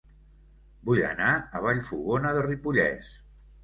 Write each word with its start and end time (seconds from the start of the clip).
Vull 0.89 1.03
anar 1.11 1.29
a 1.37 1.63
Vallfogona 1.69 2.37
de 2.41 2.45
Ripollès 2.53 3.19